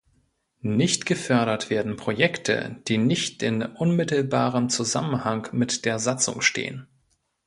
[0.63, 6.87] Nicht gefördert werden Projekte, die nicht in unmittelbarem Zusammenhang mit der Satzung stehen.